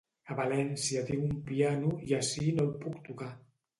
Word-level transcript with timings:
A 0.35 0.35
València 0.37 1.03
tinc 1.09 1.27
un 1.29 1.37
piano 1.49 1.91
i 2.09 2.17
ací 2.21 2.47
no 2.57 2.67
el 2.67 2.73
puc 2.87 2.97
tocar. 3.11 3.33